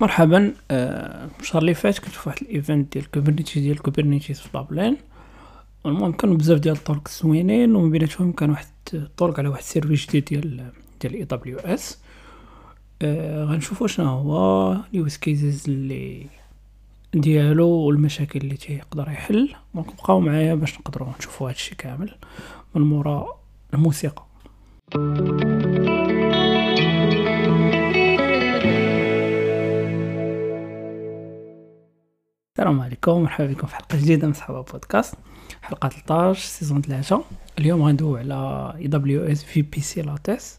[0.00, 4.48] مرحبا آه، الشهر اللي فات كنت في واحد ال event ديال Kubernetes ديال Kubernetes في
[4.54, 4.96] Dublin
[5.86, 9.60] المهم كانوا بزاف ديال ال talks زوينين ومن بيناتهم كان واحد ال talk على واحد
[9.60, 11.98] ال service جديد ديال ديال AWS
[13.02, 16.26] غنشوفو شنو هو ال use cases اللي
[17.14, 19.54] ديالو والمشاكل اللي تيقدر يحل.
[19.74, 22.14] donc بقاو معايا باش نقدروا نشوفوا هادشي كامل
[22.74, 23.26] من مورا
[23.74, 24.24] الموسيقى.
[32.58, 35.14] السلام عليكم مرحبا بكم في حلقة جديدة من صحابة بودكاست.
[35.62, 37.24] حلقة 13 season 3
[37.58, 40.58] اليوم غندويو على اي دبليو اس في بي سي لاتيس.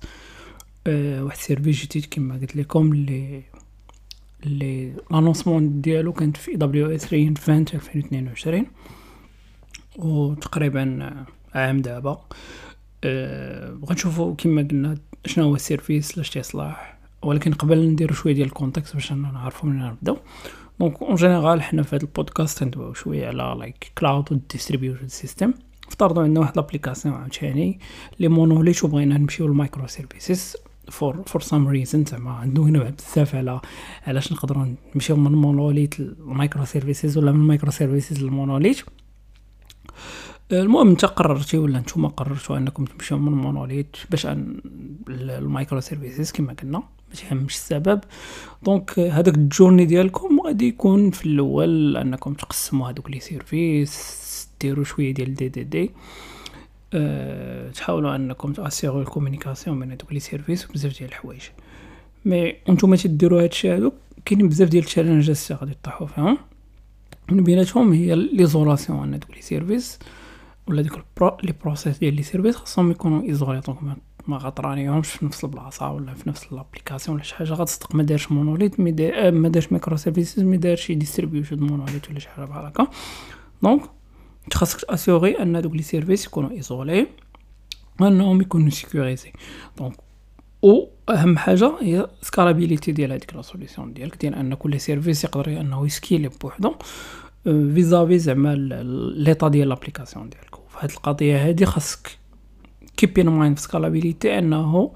[0.87, 3.43] أه واحد ال service جديد كما قلت لكم اللي
[4.45, 8.65] اللي l'annoncement ديالو كانت في اي دبليو اس رين 20 2022
[9.97, 11.15] وتقريبا
[11.55, 12.21] عام دابا.
[13.03, 18.47] أه غنشوفو كما قلنا شنو هو ال service لاش تيصلح ولكن قبل نديرو شوية ديال
[18.47, 20.17] ال context باش نعرفو منين نبداو.
[20.79, 25.53] donc en général حنا في هذا البودكاست ندويو شوية على like cloud وال distribution system
[25.87, 27.79] افترضوا عندنا واحد l'application عاوتاني
[28.19, 30.55] لي monolithe وبغينا نمشيو لل microservices
[30.91, 33.61] for for some reason زعما ندوينا بزاف على
[34.07, 38.81] علاش نقدروا نمشيو من monolithe لل microservices ولا من ال microservices لل monolithe
[40.51, 44.27] المهم انت قررتي ولا نتوما قررتوا أنكم تمشيو من monolithe باش
[45.09, 46.83] ال microservices كما قلنا.
[47.31, 47.99] ما السبب.
[48.63, 54.83] donc هذاك ال journey ديالكم غادي يكون في الأول أنكم تقسموا هذوك les services ديروا
[54.83, 55.91] شوية ديال DDD.
[56.93, 61.41] أه تحاولوا أنكم تassurerوا ال communication بين هذوك les services وبزاف ديال الحوايج.
[62.25, 63.93] mais نتوما تديروا هادشي هذوك
[64.25, 66.37] كاينين بزاف ديال ال challenges غادي تطيحوا فيهم.
[67.31, 69.99] من بيناتهم هي l'isolation ان هذوك les services
[70.67, 70.93] ولا ديك
[71.43, 73.77] les process ديال les services خاصهم يكونوا isolés donc
[74.29, 78.31] ما غترانيهمش في نفس البلاصة ولا في نفس l'application ولا شي حاجة غتصدق ما دارش
[78.31, 82.65] monolithe mais دار ما دارش microservices mais دار شي distribution monolithe ولا شي حاجة بحال
[82.65, 82.87] هكا.
[83.63, 83.81] donc
[84.53, 87.07] خاصك تassurer أن دوك les services يكونوا isolés
[88.01, 89.31] أنهم يكونوا sécurisés
[89.77, 89.93] donc
[90.61, 95.61] و أهم حاجة هي scalabilité ديال هذيك la solution ديالك ديال أن كل service يقدر
[95.61, 96.75] أنه يscaler بوحدو
[97.43, 98.55] vis-à-vis زعما
[99.15, 100.55] l'état ديال l'application ديالك.
[100.69, 102.18] فهاد القضية هادي خاصك
[102.99, 104.91] keep in mind في scalabilité أنه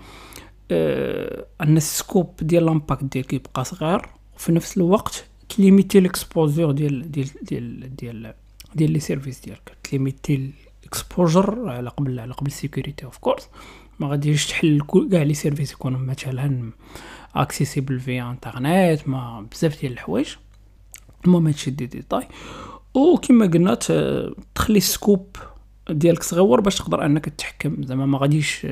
[0.71, 4.01] آه أن ال scope ديال l'impact ديالك يبقى صغير.
[4.35, 8.33] وفي نفس الوقت ت limiter ال exposure ديال ديال ديال ديال
[8.75, 9.77] ديال les services ديالك.
[9.83, 10.51] ت limiter
[10.83, 13.47] ال exposure على قبل على قبل ال security of course
[13.99, 14.81] ما غاديش تحل
[15.11, 16.71] كاع les services يكونوا مثلا
[17.35, 20.27] accessible في انترنت ما بزاف ديال الحوايج.
[21.25, 22.27] المهم هادشي دي ديتاي.
[22.93, 23.75] وكما قلنا
[24.55, 25.35] تخلي ال scope
[25.89, 27.83] ديالك صغيور باش تقدر انك تتحكم.
[27.83, 28.67] زعما ما غاديش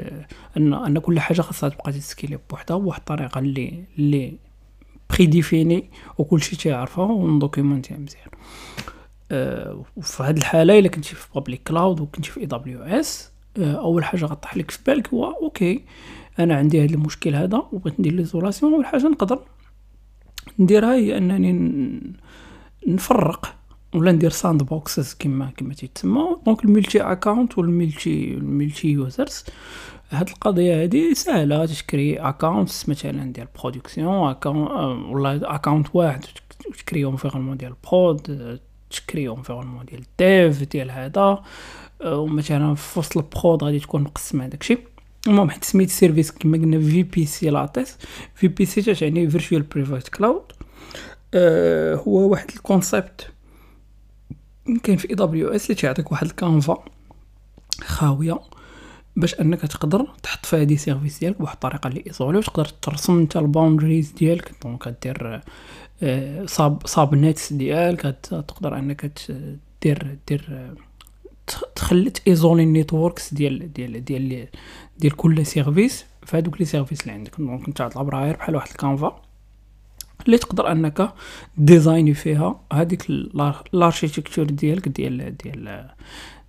[0.58, 4.34] ان ان كل حاجة خاصها تبقى ت scaler بوحدها بواحد الطريقة اللي اللي
[5.10, 8.28] prédéfinie وكل شيء تيعرفها ون documenter ها مزيان.
[9.32, 14.58] أه وفي هذه الحالة إلا كنتي في public cloud وكنتي في AWS أول حاجة غطيح
[14.58, 15.84] لك في بالك هو okay
[16.40, 19.40] أنا عندي هذا المشكل هذا وبغيت ندير l'isolation أول حاجة نقدر
[20.60, 22.02] نديرها هي أنني
[22.88, 23.56] نفرق
[23.96, 29.44] ولا ندير sandboxes كما كما تيتسمى donc ال multi account وال multi ال multi users
[30.10, 31.66] هاد القضية هادي سهلة.
[31.66, 34.72] ت créer accounts مثلا ديال production account
[35.10, 36.26] ولا account واحد
[36.78, 38.60] ت créer environnement ديال prod
[38.90, 41.44] ت créer environnement ديال dev ديال هذا.
[42.06, 44.80] ومثلا في وسط ال prod غادي تكون مقسم هذاك الشيء.
[45.28, 47.98] المهم حيت سميت ال service كما قلنا VPC Lattice
[48.36, 50.42] VPC تعني virtual private cloud
[52.08, 53.28] هو واحد ال concept
[54.84, 56.86] كاين في AWS اللي تيعطيك واحد ال canva
[57.82, 58.40] خاوية
[59.16, 63.38] باش أنك تقدر تحط فيها des services ديالك بواحد الطريقة اللي isolé وتقدر ترسم انت
[63.38, 64.52] ال boundaries ديالك.
[64.64, 65.42] donc دير
[66.46, 69.12] sub subnets ديالك تقدر أنك
[69.82, 70.74] دير دير
[71.76, 74.48] تخلي ت isoler ال networks ديال ديال ديال
[75.00, 77.32] ديال كل service في هذوك les services اللي عندك.
[77.38, 79.21] donc انت تعتبرها غير بحال واحد ال canva.
[80.26, 81.14] اللي تقدر أنك
[81.58, 82.62] designer فيها.
[82.74, 85.90] هذيك ال architecture ديالك ديال ديال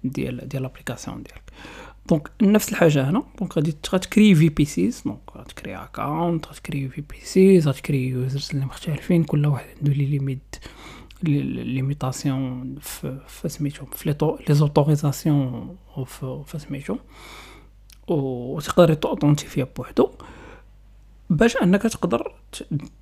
[0.05, 1.43] ديال ديال l'application ديالك.
[2.09, 3.23] donc نفس الحاجة هنا.
[3.39, 8.51] donc غادي ت créer VPCs donc غت créer account غت créer VPCs غت créer users
[8.55, 9.25] اللي مختلفين.
[9.25, 10.57] كل واحد عنده les limites
[11.23, 12.77] limitations
[13.27, 14.17] في سميتو في
[14.49, 15.77] les autorisations
[16.07, 16.97] في سميتو
[18.09, 20.11] وتقدر t'authentifier بوحدو.
[21.33, 22.35] باش انك تقدر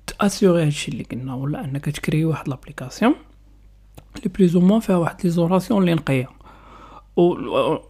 [0.07, 3.15] ت assurer هادشي اللي قلنا ولا انك ت créer واحد l'application
[4.23, 6.29] les pièces au moins فيها واحد l'isolation اللي نقية.
[7.15, 7.35] و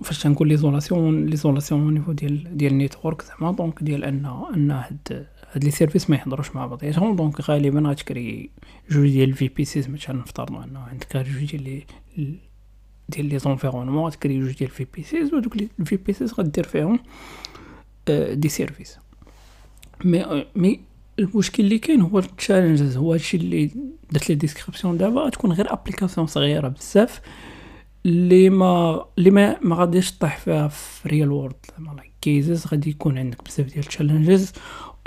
[0.04, 5.28] فاش تنقول l'isolation l'isolation niveau ديال ديال ال network زعما donc ديال ان ان هاد
[5.52, 8.50] هاد les services ما يهضروش مع بعضياتهم donc غالبا غت créer
[8.90, 11.84] جوج ديال ال VPCs مثلا نفترضوا أنه عندك جوج ديال les
[13.10, 17.00] ديال les environnements غت créer جوج ديال ال VPCs ودوك ال VPCs غدير فيهم
[18.34, 18.98] des services
[20.06, 20.80] mais mais
[21.20, 23.72] المشكل اللي كاين هو ال challenges هو هادشي اللي
[24.12, 27.22] درت les descriptions دابا تكون غير application صغيره بزاف
[28.06, 32.90] اللي ما اللي ما, ما غاديش طيح فيها في real world زعما like cases غادي
[32.90, 34.54] يكون عندك بزاف ديال ال challenges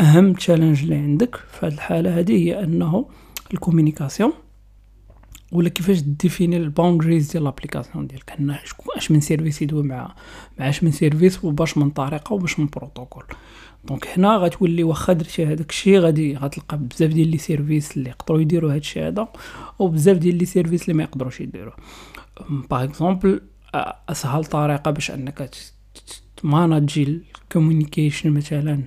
[0.00, 3.08] اهم challenge اللي عندك في هذه الحاله هذه هي انه
[3.54, 4.32] ال communication
[5.52, 8.60] ولا كيفاش définir ال boundaries ديال l'application ديالك؟ هنا
[8.96, 10.14] اش من service يدوي مع
[10.58, 13.24] مع اش من service وباش من طريقة وباش من protocole.
[13.84, 18.40] donc هنا غتولي واخا درتي هذاك الشيء غادي غتلقى بزاف ديال les services اللي يقدروا
[18.40, 19.28] يديروا هذا الشيء هذا
[19.78, 21.76] وبزاف ديال les services اللي ما يقدروش يديروه
[22.70, 23.40] par exemple
[24.08, 25.50] أسهل طريقة باش أنك
[26.42, 28.82] manager ال communication مثلا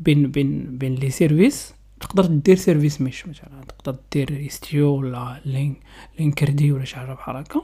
[0.00, 1.74] بين بين بين les services.
[2.00, 5.76] تقدر دير service mesh مثلا تقدر دير Istio ولا Lin
[6.18, 7.62] Linkerd ولا شي حاجة بحال هكا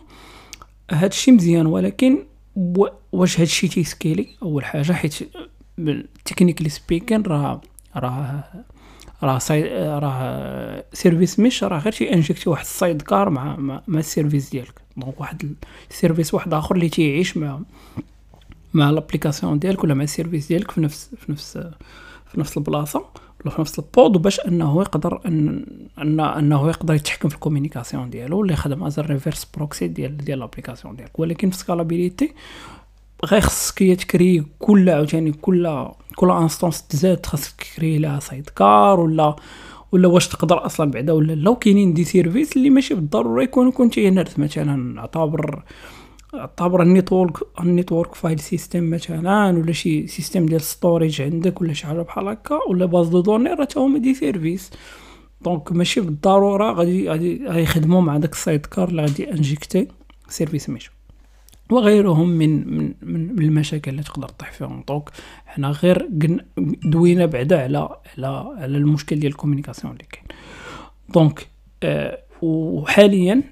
[0.90, 2.18] هادشي مزيان ولكن
[3.12, 5.14] واش هادشي تي scaler؟ أول حاجة حيت
[6.24, 7.60] technically speaking راه
[7.96, 8.44] راه
[9.22, 9.38] راه
[9.98, 13.56] راه service mesh راه غير شي injecter واحد ال sidecar مع,
[13.86, 14.80] مع ال service ديالك.
[14.96, 15.54] donc واحد
[15.90, 17.60] ال service واحد آخر اللي تيعيش مع
[18.74, 21.58] مع l'application ديالك ولا مع ال service ديالك في نفس في نفس
[22.32, 23.04] في نفس البلاصة.
[23.44, 25.66] ولا في نفس ال pod باش أنه يقدر ان,
[26.20, 30.96] أنه يقدر يتحكم في ال communication ديالو اللي خدم as reverse proxy ديال ديال l'application
[30.96, 31.18] ديالك.
[31.18, 32.32] ولكن في scalabilité
[33.24, 35.86] غير خصك ت créer كل عاوتاني كل
[36.16, 39.36] كل instance تزاد خاصك ت créer لها sidecar ولا
[39.92, 44.32] ولا واش تقدر أصلا بعدا ولا لو كاينين des services اللي ماشي بالضرورة يكونوا containers
[44.38, 45.62] مثلا اعتبر
[46.40, 51.72] اعتبر ال network ال network file system مثلا ولا شي system ديال storage عندك ولا
[51.72, 54.70] شي حاجة بحال هكا ولا base de données راه هما des services
[55.40, 59.88] donc ماشي بالضرورة غادي غادي يخدموا مع داك ال sidecar اللي غادي injecter
[60.28, 60.92] service mesh و
[61.70, 64.84] وغيرهم من من من المشاكل اللي تقدر تطيح فيهم.
[64.88, 65.10] donc
[65.46, 66.08] حنا غير
[66.84, 67.88] دوينا بعدا على
[68.18, 68.26] على
[68.58, 70.24] على المشكل ديال ال communication اللي كاين.
[71.08, 71.46] donc
[71.82, 73.42] آه وحاليا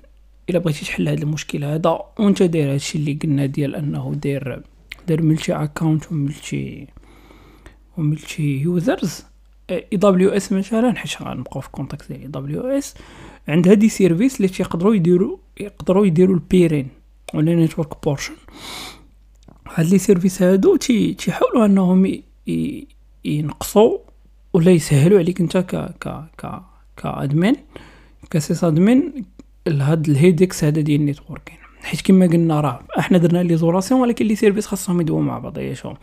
[0.51, 4.63] إلا بغيتي تحل هذا المشكل هذا وأنت داير هادشي اللي قلنا ديال أنه داير
[5.09, 6.87] داير multi account و
[7.99, 9.25] multi و
[9.71, 12.95] multi users AWS مثلا حيت غنبقاو في context ديال AWS
[13.49, 16.89] عندها des services اللي تيقدروا يديروا يقدروا يديروا ال peering
[17.35, 18.35] ولا network portion
[19.75, 22.23] هاد les services هادو تي تيحاولوا أنهم
[23.25, 23.99] ينقصوا
[24.53, 26.63] ولا يسهلوا عليك أنت ك ك ك
[26.97, 27.57] ك admin
[28.31, 29.25] ك sysadmin
[29.67, 31.57] لهاد ال headaches هذا ديال ال networking.
[31.83, 35.97] حيت كما قلنا راه إحنا درنا l'isolation ولكن les services خاصهم يدويو مع بعضياتهم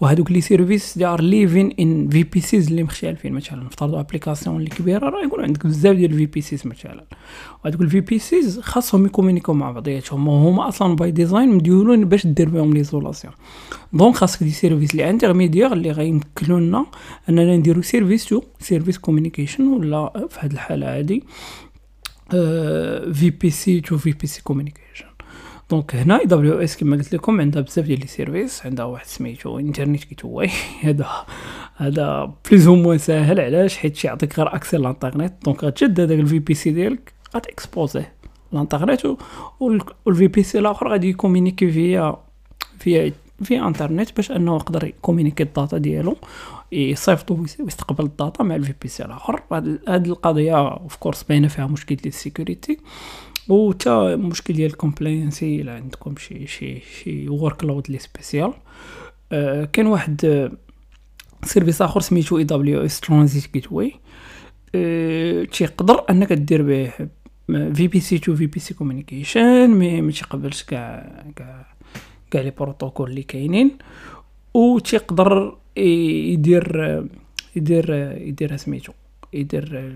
[0.00, 3.64] وهذوك les services they are living in VPCs اللي مختلفين مثلا.
[3.64, 7.04] نفترضوا application اللي كبيرة راه يكون عندك بزاف ديال ال VPCs مثلا.
[7.64, 12.72] وهذوك ال VPCs خاصهم يكومونيكو مع بعضياتهم وهما أصلا by design مديولين باش دير بهم
[12.74, 13.34] l'isolation
[13.92, 16.86] donc خاصك des services اللي intermédiaires اللي غيمكنوا لنا
[17.28, 21.20] أننا نديرو service to service communication ولا في هذه الحالة هذه
[23.12, 25.06] في بي سي تو في بي سي كومونيكيشن
[25.70, 30.04] دونك هنا AWS كما قلت لكم عندها بزاف ديال les services عندها واحد سميتو internet
[30.04, 30.50] gateway.
[30.84, 31.06] هذا
[31.76, 35.34] هذا plus ou moins ساهل علاش؟ حيت يعطيك غير accès للانترنت.
[35.44, 38.12] donc غتشد هذاك ال VPC ديالك غتاكسبوزيه
[38.52, 39.16] لانترنت
[40.06, 42.16] وال VPC الآخر غادي يكومينيكي via
[42.78, 46.16] via في انترنت باش أنه يقدر يكومينيكي ال data ديالو.
[46.72, 49.42] يصيفطو ويستقبل ال data مع ال VPC الآخر
[49.88, 52.78] هاد القضية of course باينة فيها مشكل ديال ال security
[53.48, 58.52] و تا مشكل ديال ال compliancy إلا عندكم شي شي شي workload اللي spécial
[59.32, 60.50] آه كاين واحد
[61.44, 63.94] service آخر سميتو AWS Transit Gateway
[65.46, 66.92] تيقدر أنك دير به
[67.74, 71.66] في بي سي تو في بي سي كومونيكيشن مي ما تيقبلش كاع كاع
[72.30, 73.78] كاع les protocoles اللي كاينين.
[74.54, 77.04] و تيقدر يدير
[77.56, 78.92] يدير يدير سميتو
[79.32, 79.92] يدير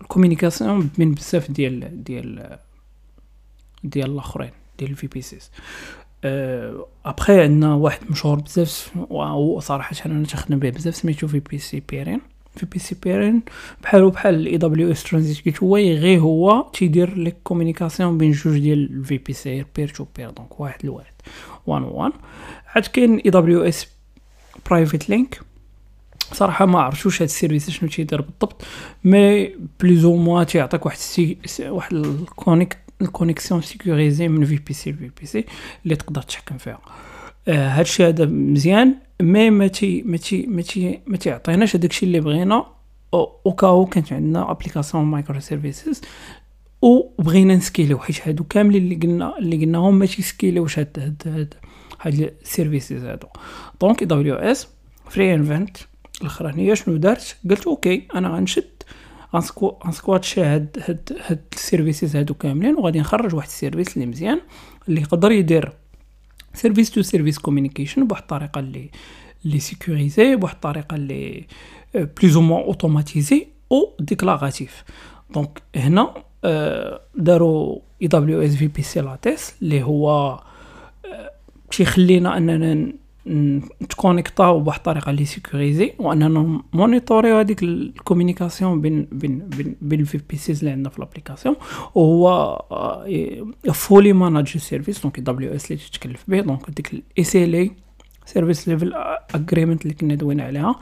[0.00, 2.58] ال communication بين بزاف ديال ديال
[3.84, 5.50] ديال الأخرين ديال ال VPCs
[7.04, 12.20] après عندنا واحد مشهور بزاف وصراحه أنا تخدم به بزاف سميتو VPC peering
[12.56, 13.42] VPC peering
[13.82, 18.78] بحالو بحال ال AWS Transit Gate هو غير هو تيدير les communications بين جوج ديال
[18.78, 21.12] ال VPC peer to peer donc واحد لواحد
[21.66, 22.12] one one
[22.74, 23.86] عاد كاين AWS
[24.70, 25.40] PrivateLink
[26.32, 28.62] صراحة ما عرفتش هاد ال service شنو تيدير بالضبط
[29.04, 31.38] mais plus ou moins تيعطيك واحد السي...
[31.60, 35.44] واحد connect ال connexion sécurisée من VPC ل VPC
[35.84, 36.78] اللي تقدر تحكم فيها.
[37.48, 42.20] آه هادشي هذا مزيان mais ما تي ما تي ما تي ما تيعطيناش هداكشي اللي
[42.20, 42.66] بغينا
[43.14, 46.00] au cas où كانت عندنا application microservices
[46.82, 51.54] وبغينا نسكيليو حيت هادو كاملين اللي قلنا اللي قلناهم ماشي سكيليوش هاد هاد
[52.00, 53.26] هاد ال services هادو.
[53.80, 54.68] donc AWS
[55.10, 55.76] re:Invent
[56.20, 58.64] الأخرانية شنو دارت؟ قلت okay أنا غنشد
[59.34, 64.40] غنسكواتش هاد هاد هاد ال services هادو كاملين وغادي نخرج واحد ال service اللي مزيان
[64.88, 65.72] اللي يقدر يدير
[66.54, 68.90] service to service communication بواحد الطريقة اللي
[69.44, 71.46] اللي sécurisée بواحد الطريقة اللي
[71.94, 74.84] plus ou moins automatisée ou déclarative
[75.34, 76.14] donc هنا
[77.14, 80.40] داروا إي دبليو إس في بي سي لاتيس اللي هو
[81.70, 82.92] تيخلينا أننا
[83.82, 90.20] نتكونيكطاو بواحد الطريقة اللي sécurisée وأننا مونيتوريو هذيك ال communication بين بين بين بين ال
[90.30, 91.56] VPCs اللي عندنا في l'application
[91.94, 92.62] وهو
[93.72, 98.92] fully managed service donc AWS اللي تتكلف به donc ديك ال SLA service level
[99.34, 100.74] agreement اللي كنا دوينا عليها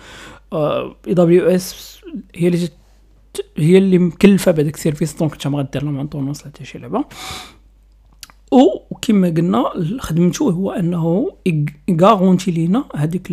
[1.09, 2.01] AWS
[2.35, 2.69] هي اللي
[3.57, 7.05] هي اللي مكلفه بهذاك ال service donc انت ما غدير la maintenance حتى شي لعبة.
[8.53, 11.33] وكما قلنا خدمته هو أنه
[11.89, 13.33] يغارونتي لينا هذيك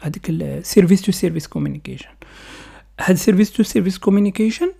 [0.00, 2.08] هذيك ال service to service communication
[3.00, 4.72] هاد service to service communication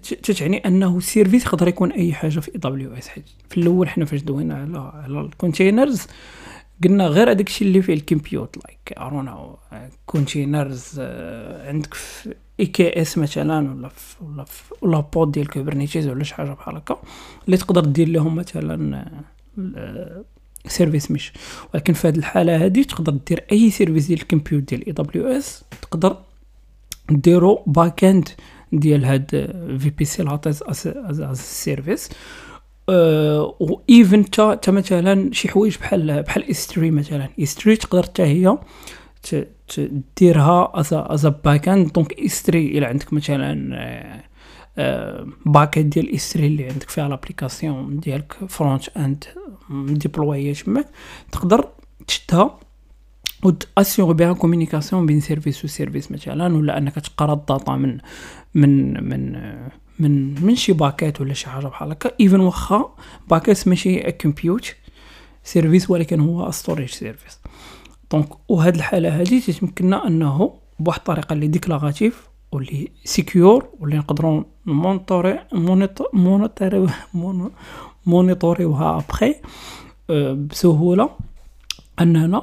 [0.00, 4.22] تتعني أنه ال service يقدر يكون أي حاجة في AWS حيت في الأول حنا فاش
[4.22, 6.06] دوينا على على ال containers
[6.84, 9.56] قلنا غير هذاك الشيء اللي فيه ال compute like run
[10.06, 11.00] containers
[11.66, 16.50] عندك في EKS مثلا ولا في ولا في ولا pod ديال Kubernetes ولا شي حاجة
[16.50, 17.02] بحال هكا
[17.46, 19.06] اللي تقدر دير لهم مثلا
[20.66, 21.32] service mesh
[21.74, 26.16] ولكن في هذه الحالة هذه تقدر دير أي service ديال ال compute ديال AWS تقدر
[27.10, 28.28] ديرو backend
[28.72, 29.30] ديال هاد
[29.80, 32.10] VPC Lattice as service
[32.88, 37.28] و even تا مثلا شي حوايج بحال بحال استري مثلا.
[37.38, 38.58] استري تقدر حتى هي
[40.16, 40.72] ديرها
[41.14, 44.22] as backend donc S3 إلى عندك مثلا
[45.46, 49.24] backend ديال S3 اللي عندك فيها l'application ديالك frontend
[49.70, 50.86] déployé تماك
[51.32, 51.68] تقدر
[52.06, 52.58] تشدها
[53.44, 57.98] وتاسيغ بها communication بين service و service مثلا ولا أنك تقرا ال data من
[58.54, 59.36] من من
[60.02, 62.94] من من شي bucket ولا شي حاجة بحال هكا even واخا
[63.30, 64.74] bucket ماشي compute
[65.44, 67.38] service ولكن هو storage service
[68.12, 75.38] donc وهاد الحاله هادي تتمكننا انه بواحد الطريقة اللي déclarative واللي secure واللي نقدروا مونيتوري
[76.12, 76.88] مونيتوري
[78.06, 79.34] مونيتوريوها ابخي
[80.34, 81.10] بسهوله
[82.00, 82.42] اننا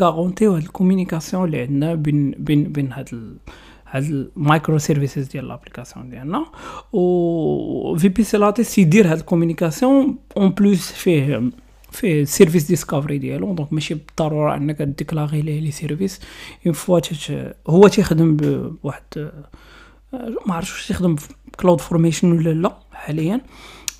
[0.00, 3.38] غارونتيو هاد ال communication اللي عندنا بين بين بين هاد
[3.94, 6.46] هاد ال microservices ديال l'application ديالنا.
[6.92, 11.42] و VPC Lattice يدير هاد ال communication en plus فيه
[11.92, 13.54] فيه service discovery ديالو.
[13.54, 16.20] donc ماشي بالضرورة إنك ديكلاغي ليه les services
[16.66, 17.00] en fait
[17.68, 19.30] هو تيخدم بواحد
[20.46, 21.16] ما عرفتش واش تيخدم
[21.60, 23.40] CloudFormation ولا لا حاليا.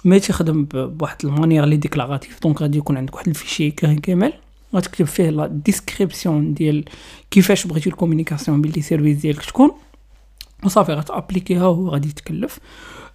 [0.04, 4.33] mais تيخدم بواحد ال manière لي déclarative donc غادي يكون عندك واحد ال fichier كامل.
[4.75, 6.85] غتكتب فيه la description ديال
[7.31, 9.71] كيفاش بغيتي ال communication بين les services ديالك تكون.
[10.64, 12.59] وصافي غتابليكيها وهو غادي يتكلف.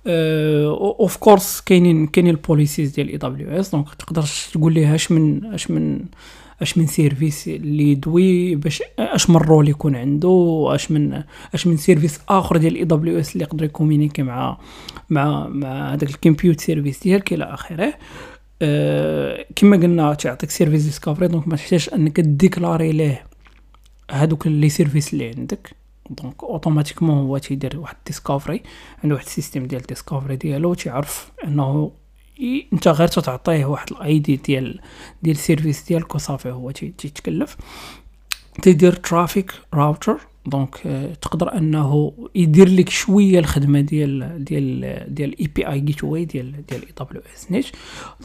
[0.07, 5.71] of course كاينين كاينين ال policies ديال AWS donc تقدرش تقول ليه اش من اش
[5.71, 6.05] من
[6.61, 11.77] اش من service اللي يدوي باش اش من role يكون عنده اش من اش من
[11.77, 14.57] service آخر ديال AWS اللي يقدر يكومينيكي مع
[15.09, 17.93] مع مع هذاك ال compute service ديالك إلى آخره.
[18.61, 23.23] أه كما قلنا تعطيك service discovery donc ما تحتاجش أنك ديكلاري ليه
[24.11, 25.78] هادوك les services اللي عندك.
[26.09, 28.63] donc automatiquement هو تيدير واحد discovery
[29.03, 31.91] عنده واحد ال système ديال discovery ديالو تيعرف انه
[32.73, 34.79] انت غير تعطيه واحد ال ID ديال
[35.23, 37.57] ديال ال service ديالك وصافي هو تيتكلف
[38.61, 40.75] تيدير traffic router donc
[41.21, 47.65] تقدر انه يدير لك شوية الخدمه ديال ديال ديال API Gateway ديال ديال AWS نيت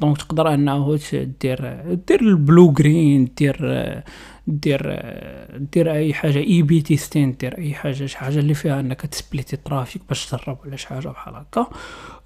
[0.01, 3.57] donc تقدر انه دير دير ال blue green دير
[4.47, 5.01] دير
[5.73, 9.62] دير أي حاجة A/B testing دير أي حاجة شي حاجة اللي فيها أنك تسبليتي ال
[9.63, 11.67] traffic باش تجرب ولا شي حاجة بحال هكا.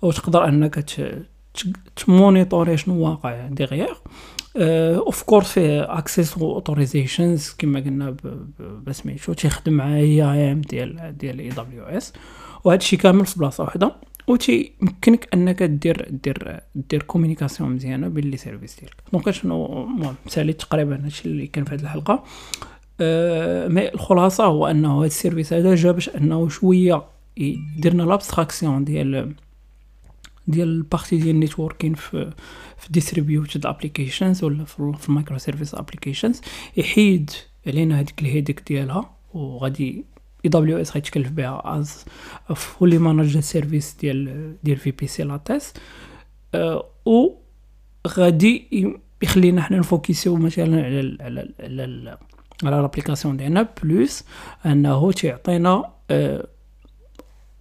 [0.02, 0.84] وتقدر أنك
[1.96, 3.94] تمونيطوري شنو واقع derrière
[4.56, 8.16] of course فيه access authorizations كما قلنا
[8.86, 12.12] بسميتو تيخدم مع IAM ديال ديال AWS
[12.64, 13.96] وهذا الشيء كامل في بلاصة واحدة
[14.28, 20.14] و تيمكنك أنك دير دير دير communication مزيانة بين les services ديالك donc شنو المهم
[20.26, 22.24] ساليت تقريبا هادشي اللي كان في هذه الحلقة.
[23.00, 27.04] أه mais الخلاصة هو أنه هذا ال service هذا جا باش أنه شوية
[27.36, 29.34] يدير لنا l'abstraction ديال
[30.48, 32.32] ديال ال partie ديال ال networking في
[32.78, 36.40] في distributed applications ولا في ال microservice applications
[36.76, 37.30] يحيد
[37.66, 40.04] علينا هذيك ال headache ديالها وغادي
[40.44, 42.04] AWS غيتكلف بها as
[42.54, 45.74] fully managed service ديال ديال VPC Lattice
[47.06, 47.30] و
[48.08, 48.66] غادي
[49.22, 52.18] يخلينا حنا نفوكسيو مثلا على على على
[52.64, 54.24] على l'application ديالنا plus
[54.66, 55.92] انه تيعطينا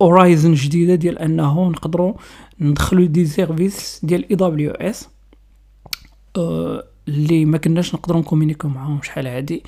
[0.02, 2.14] horizons جديده ديال انه نقدروا
[2.60, 5.10] ندخلوا des services ديال AWS
[7.08, 9.64] اللي ما كناش نقدروا نكومونيكيو معاهم شحال هادي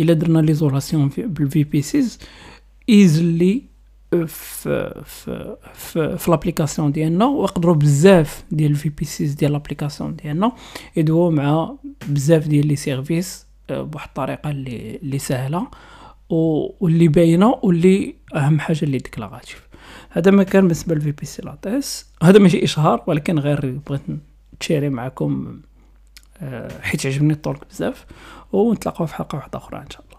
[0.00, 2.18] إلا درنا l'isolation بال VPCs
[2.88, 3.62] easily
[4.10, 10.52] في في في, في l'application ديالنا ويقدروا بزاف ديال ال VPCs ديال l'application ديالنا
[10.96, 11.74] يدويو مع
[12.08, 15.66] بزاف ديال les services بواحد الطريقة اللي اللي سهلة
[16.30, 19.68] واللي باينة واللي أهم حاجة اللي déclarative
[20.10, 24.02] هذا ما كان بالنسبة لل VPC Lattice هذا ماشي إشهار ولكن غير بغيت
[24.54, 25.60] نتشاري معكم
[26.82, 28.06] حيت عجبني الطرق بزاف
[28.52, 30.13] ونتلاقاو في حلقة واحدة أخرى إن شاء الله.